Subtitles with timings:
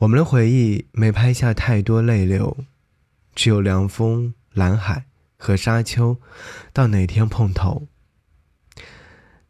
[0.00, 2.56] 我们的回忆没拍下太多泪流，
[3.34, 5.04] 只有凉风、蓝海
[5.36, 6.16] 和沙丘，
[6.72, 7.86] 到哪天碰头？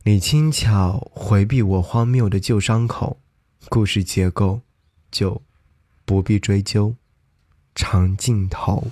[0.02, 3.20] 你轻巧回避我荒谬的旧伤口，
[3.68, 4.62] 故事结构
[5.12, 5.40] 就
[6.04, 6.96] 不必追究。
[7.76, 8.90] 长镜头，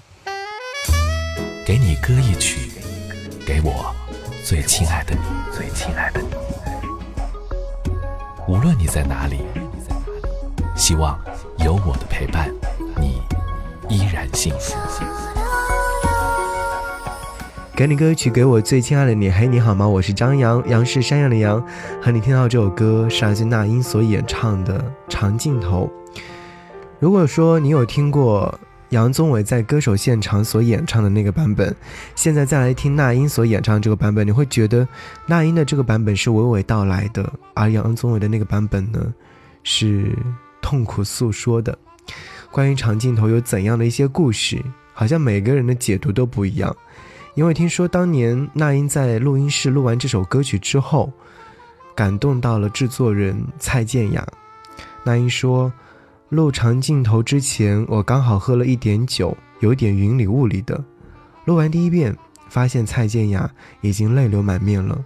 [1.67, 2.71] 给你歌一曲，
[3.45, 3.93] 给我
[4.45, 5.21] 最亲爱的你，
[5.53, 6.29] 最亲爱的你。
[8.47, 9.39] 无论你在哪里，
[10.77, 11.21] 希望。
[11.65, 12.49] 有我的陪伴，
[13.01, 13.21] 你
[13.89, 14.77] 依然幸福。
[17.75, 19.29] 给你歌曲，给我最亲爱的你。
[19.29, 19.87] 嘿，你好吗？
[19.87, 21.65] 我是张扬，杨是山羊的羊。
[22.01, 25.91] 和你听到这首歌是来自那英所演唱的《长镜头》。
[27.01, 28.57] 如果说你有听过
[28.91, 31.75] 杨宗纬在歌手现场所演唱的那个版本，
[32.15, 34.87] 现在再来听那英所演唱这个版本，你会觉得
[35.27, 39.13] 那英的这个版本是娓娓道来的，而杨宗纬的那个版本呢，
[39.65, 40.16] 是。
[40.69, 41.79] 痛苦诉说的
[42.51, 44.63] 关于长镜头有怎样的一些故事？
[44.93, 46.77] 好像每个人的解读都不一样。
[47.35, 51.10] 因为听说当年那英在录音室录完这首歌曲之后，
[51.97, 54.27] 感动到了制作人蔡健雅。
[55.02, 55.73] 那英说，
[56.29, 60.85] 录长镜头之前，我刚好喝了一点酒，有点云里雾里的。
[61.47, 62.15] 录完第一遍，
[62.51, 65.03] 发现蔡健雅已经泪流满面了。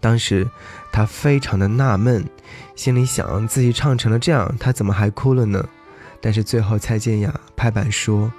[0.00, 0.48] 当时
[0.92, 2.24] 他非常的纳闷，
[2.74, 5.66] 心里想自己唱成了这样，他怎么还哭了呢？
[6.20, 8.32] 但是最后蔡健雅拍板说：“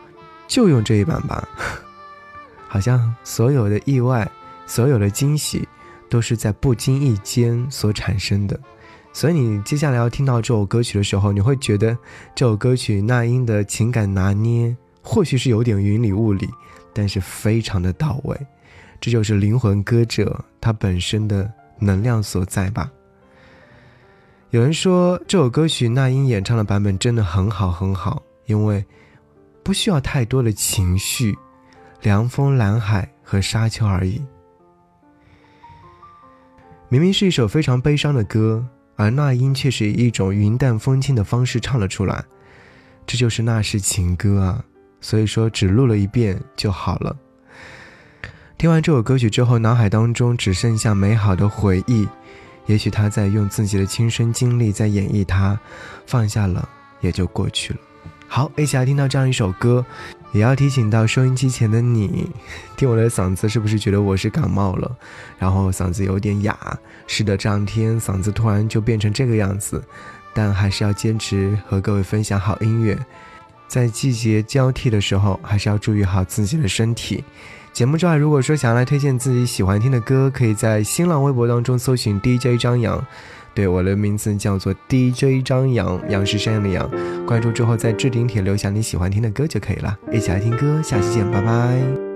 [0.48, 1.48] 就用这一版吧。
[2.68, 4.30] ”好像所有的意外，
[4.66, 5.68] 所有的惊喜，
[6.10, 8.60] 都是在不经意间所产生的。
[9.14, 11.98] 所以你接下来要听到这首歌曲的时候，你会觉得
[12.36, 14.76] 这首歌曲那英的情感拿捏，
[15.08, 16.50] 或许是有点云里雾里，
[16.94, 18.38] 但是非常的到位。
[19.00, 22.92] 这就是灵魂歌者他本身的能量所在吧。
[24.50, 28.84] 有人说这首歌曲那英演唱的版本真的很好很好，因为
[29.64, 31.38] 不需要太多的情绪，
[32.02, 34.22] 凉风、蓝海和沙丘而已。
[36.90, 42.26] 明明是一首非常悲伤的歌，而那英却是以一种云淡风轻的方式唱了出来，
[43.06, 44.66] 这就是那是情歌啊！
[45.08, 47.16] 所以说只录了一遍就好了。
[48.58, 52.06] 听完这首歌曲之后，脑海当中只剩下美好的回忆。
[52.66, 55.58] 也许他在用自己的亲身经历在演绎它，
[56.06, 56.68] 放下了
[57.00, 57.80] 也就过去了。
[58.28, 59.86] 好，一起来听到这样一首歌，
[60.34, 62.30] 也要提醒到收音机前的你，
[62.76, 64.94] 听我的嗓子是不是觉得我是感冒了？
[65.40, 66.78] 然后嗓子有点哑。
[67.08, 69.82] 是的，这两天嗓子突然就变成这个样子，
[70.34, 73.00] 但还是要坚持和各位分享好音乐。
[73.68, 77.24] 在季节交替的时候，还是要注意好自己的身体。
[77.74, 83.06] 节目之外，如果说想要来推荐自己喜欢听的歌，可以在新浪微博当中搜寻 DJ 张扬，
[83.54, 86.90] 对我的名字叫做 DJ 张扬，杨是山羊的羊。
[87.26, 89.96] 关注之后，在置顶帖留下你喜欢听的歌就可以了。
[90.12, 92.07] 一起来听歌，下期见，拜拜。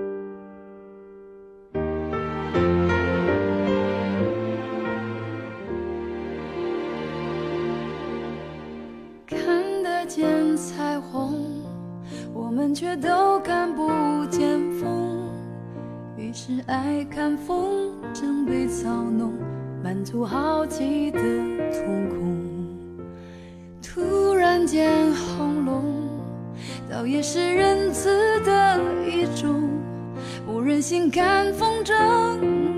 [12.74, 13.88] 却都看不
[14.30, 15.28] 见风，
[16.16, 19.32] 于是爱看风筝被操弄，
[19.82, 22.42] 满足好奇的瞳孔。
[23.82, 25.84] 突然间轰隆，
[26.90, 28.08] 倒也是仁慈
[28.40, 29.68] 的一种。
[30.46, 31.94] 不忍心看风筝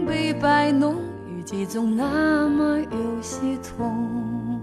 [0.06, 0.97] 被摆弄，
[1.28, 4.53] 雨季总那么有些痛。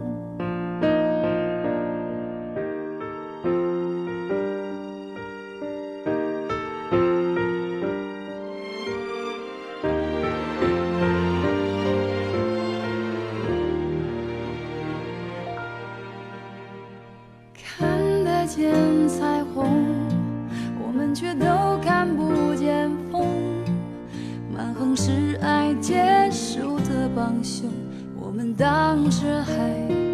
[28.41, 29.53] 们当时还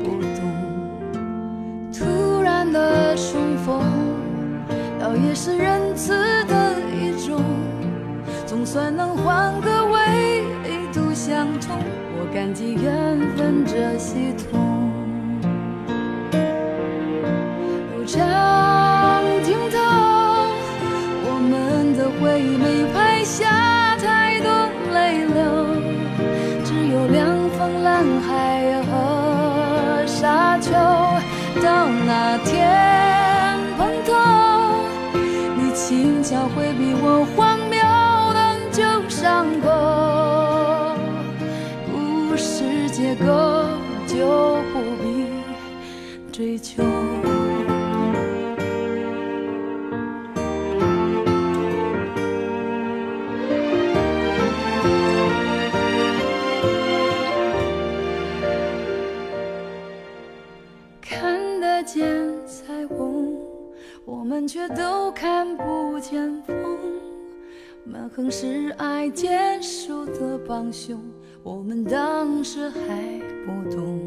[0.03, 0.43] 不懂，
[1.93, 3.81] 突然的重逢，
[4.99, 6.11] 倒也是仁慈
[6.43, 7.41] 的一种，
[8.45, 10.43] 总算能换个纬
[10.93, 11.77] 度相通。
[12.19, 14.66] 我感激缘分这系统。
[36.29, 37.79] 笑会比我荒谬
[38.33, 40.97] 的旧伤口
[41.89, 43.25] 故事结构
[44.05, 45.25] 就不必
[46.29, 46.83] 追究
[60.99, 62.05] 看得见
[62.45, 63.06] 彩虹
[64.07, 66.55] 我们却都看不见风。
[67.83, 70.97] 蛮横是爱坚守的帮凶，
[71.43, 72.79] 我们当时还
[73.45, 73.99] 不懂。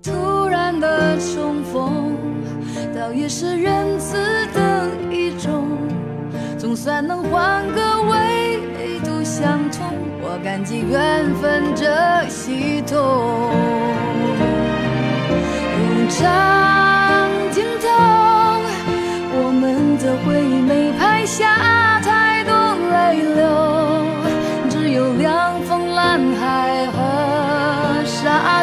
[0.00, 2.14] 突然的重逢，
[2.94, 4.16] 倒也是仁慈
[4.54, 5.66] 的一种，
[6.56, 9.84] 总算能换个维度相通。
[10.22, 11.90] 我感激缘分这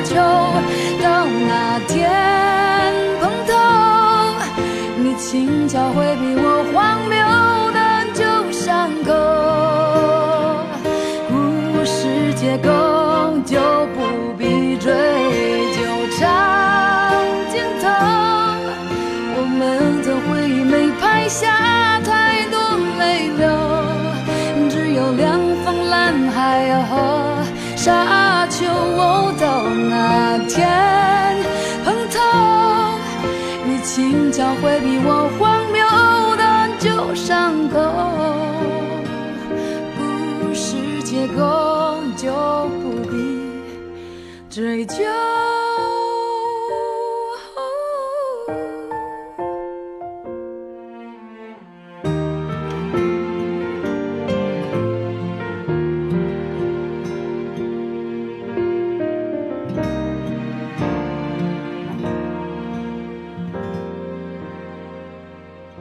[0.01, 0.15] 就。
[1.03, 2.09] 到那天
[3.21, 3.53] 碰头，
[4.97, 6.75] 你轻巧回避我荒
[7.07, 7.15] 谬
[7.71, 7.79] 的
[8.13, 8.21] 旧
[8.51, 9.09] 伤口，
[11.29, 11.33] 故
[11.85, 12.67] 事结构
[13.45, 13.59] 就
[13.95, 13.97] 不
[14.37, 14.91] 必追
[15.75, 15.77] 究
[16.19, 16.19] 长
[17.51, 17.85] 镜头，
[19.35, 19.61] 我们
[20.03, 22.55] 的回忆没拍下太多
[22.99, 23.45] 泪流，
[24.69, 26.35] 只有凉风、蓝海
[26.83, 26.91] 和
[27.77, 28.65] 沙丘。
[29.39, 30.67] 到那天
[31.85, 32.17] 碰头，
[33.65, 35.85] 你轻巧回避我荒谬
[36.35, 36.43] 的
[36.79, 37.77] 旧伤口，
[39.95, 42.33] 故事结构就
[42.81, 43.15] 不必
[44.49, 44.95] 追究。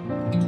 [0.09, 0.46] 嗯